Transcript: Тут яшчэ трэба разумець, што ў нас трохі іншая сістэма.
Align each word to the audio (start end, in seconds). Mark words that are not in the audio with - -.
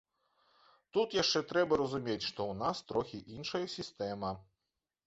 Тут 0.95 1.13
яшчэ 1.17 1.43
трэба 1.53 1.79
разумець, 1.83 2.27
што 2.31 2.39
ў 2.51 2.61
нас 2.65 2.77
трохі 2.95 3.25
іншая 3.39 3.65
сістэма. 3.79 4.39